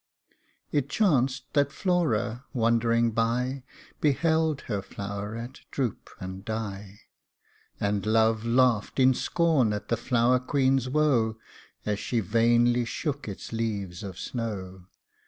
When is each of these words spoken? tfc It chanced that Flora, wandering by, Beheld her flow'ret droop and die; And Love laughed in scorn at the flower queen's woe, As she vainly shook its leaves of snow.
tfc 0.01 0.37
It 0.79 0.89
chanced 0.89 1.43
that 1.53 1.71
Flora, 1.71 2.45
wandering 2.55 3.11
by, 3.11 3.61
Beheld 3.99 4.61
her 4.61 4.81
flow'ret 4.81 5.59
droop 5.69 6.09
and 6.19 6.43
die; 6.43 7.01
And 7.79 8.03
Love 8.03 8.43
laughed 8.43 8.99
in 8.99 9.13
scorn 9.13 9.73
at 9.73 9.89
the 9.89 9.97
flower 9.97 10.39
queen's 10.39 10.89
woe, 10.89 11.37
As 11.85 11.99
she 11.99 12.19
vainly 12.19 12.83
shook 12.83 13.27
its 13.27 13.53
leaves 13.53 14.01
of 14.01 14.17
snow. 14.17 14.87